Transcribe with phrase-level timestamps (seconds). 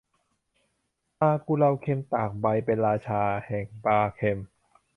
[1.19, 4.39] ปลากุเลาเค็ม ตากใบ เป็นราชาแห่งปลาเค็ม